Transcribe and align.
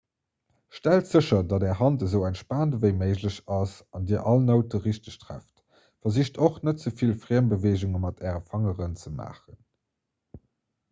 stellt 0.77 1.05
sécher 1.09 1.39
datt 1.49 1.65
är 1.71 1.75
hand 1.81 2.05
esou 2.05 2.21
entspaant 2.29 2.77
ewéi 2.77 2.93
méiglech 3.01 3.35
ass 3.57 3.75
an 3.99 4.07
dir 4.11 4.23
all 4.31 4.41
noute 4.45 4.79
richteg 4.85 5.17
trefft 5.25 5.61
versicht 6.07 6.39
och 6.47 6.57
net 6.69 6.81
ze 6.85 6.93
vill 7.01 7.13
friembeweegunge 7.25 8.01
mat 8.07 8.23
äre 8.31 8.41
fangeren 8.47 8.97
ze 9.03 9.13
maachen 9.21 9.61